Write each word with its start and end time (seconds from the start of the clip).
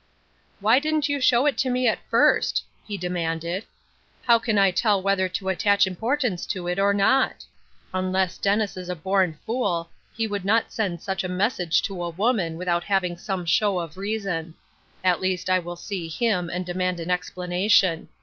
"Why 0.61 0.79
didn't 0.79 1.09
you 1.09 1.21
show 1.21 1.45
it 1.45 1.59
to 1.59 1.69
me 1.69 1.87
at 1.87 2.03
first?" 2.09 2.63
he 2.87 2.97
demanded." 2.97 3.65
How 4.27 4.39
can 4.39 4.57
I 4.57 4.71
tell 4.71 4.99
whether 4.99 5.29
to 5.29 5.47
attach 5.49 5.85
importance 5.85 6.47
to 6.47 6.67
it 6.67 6.79
or 6.79 6.91
not? 6.91 7.45
Unless 7.93 8.39
Dennis 8.39 8.77
is 8.77 8.89
a 8.89 8.95
born 8.95 9.37
fool, 9.45 9.91
he 10.15 10.25
would 10.25 10.43
not 10.43 10.71
send 10.71 11.03
such 11.03 11.23
a 11.23 11.27
message 11.29 11.83
to 11.83 12.01
a 12.03 12.09
woman 12.09 12.57
without 12.57 12.83
having 12.85 13.15
some 13.15 13.45
show 13.45 13.77
of 13.77 13.95
reason. 13.95 14.55
At 15.03 15.21
least, 15.21 15.51
I 15.51 15.59
will 15.59 15.75
see 15.75 16.07
him, 16.07 16.49
and 16.49 16.65
demand 16.65 16.99
an 16.99 17.11
explanation. 17.11 18.09